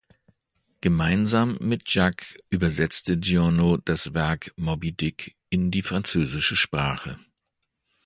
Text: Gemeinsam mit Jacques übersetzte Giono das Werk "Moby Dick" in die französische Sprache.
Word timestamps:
Gemeinsam 0.81 1.59
mit 1.61 1.83
Jacques 1.87 2.35
übersetzte 2.49 3.19
Giono 3.19 3.77
das 3.77 4.15
Werk 4.15 4.51
"Moby 4.57 4.93
Dick" 4.93 5.35
in 5.51 5.69
die 5.69 5.83
französische 5.83 6.55
Sprache. 6.55 7.19